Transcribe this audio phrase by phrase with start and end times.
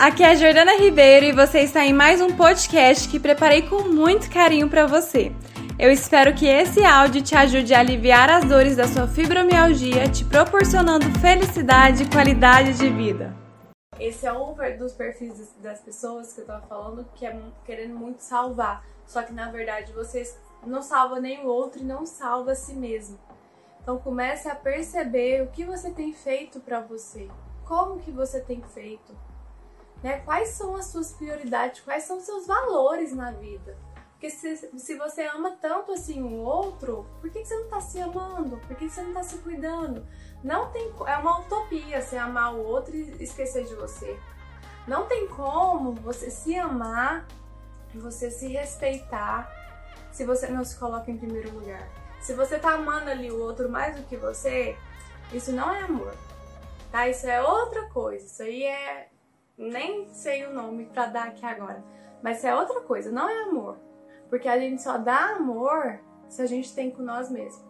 [0.00, 3.82] aqui é a Jordana Ribeiro e você está em mais um podcast que preparei com
[3.82, 5.30] muito carinho para você.
[5.78, 10.24] Eu espero que esse áudio te ajude a aliviar as dores da sua fibromialgia, te
[10.24, 13.36] proporcionando felicidade e qualidade de vida.
[13.98, 18.20] Esse é um dos perfis das pessoas que eu tava falando que é querendo muito
[18.20, 18.82] salvar.
[19.06, 20.22] Só que na verdade você
[20.66, 23.18] não salva nem o outro e não salva a si mesmo.
[23.82, 27.28] Então comece a perceber o que você tem feito para você,
[27.66, 29.14] como que você tem feito,
[30.02, 30.20] né?
[30.20, 33.76] Quais são as suas prioridades, quais são os seus valores na vida.
[34.12, 37.80] Porque se, se você ama tanto assim o outro, por que, que você não tá
[37.80, 38.58] se amando?
[38.58, 40.06] Por que, que você não tá se cuidando?
[40.44, 44.18] Não tem, é uma utopia você amar o outro e esquecer de você.
[44.86, 47.26] Não tem como você se amar,
[47.94, 49.50] você se respeitar,
[50.12, 51.88] se você não se coloca em primeiro lugar.
[52.20, 54.76] Se você tá amando ali o outro mais do que você,
[55.32, 56.14] isso não é amor.
[56.92, 57.08] Tá?
[57.08, 58.26] Isso é outra coisa.
[58.26, 59.08] Isso aí é
[59.60, 61.84] nem sei o nome para dar aqui agora,
[62.22, 63.78] mas é outra coisa, não é amor.
[64.28, 67.69] Porque a gente só dá amor se a gente tem com nós mesmos.